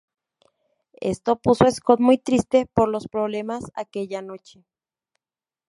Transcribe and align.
Esto 1.13 1.35
puso 1.37 1.63
a 1.65 1.69
Scott 1.69 1.99
muy 1.99 2.17
triste 2.17 2.65
por 2.65 2.89
los 2.89 3.07
problemas 3.07 3.65
aquella 3.75 4.23
noche. 4.23 4.65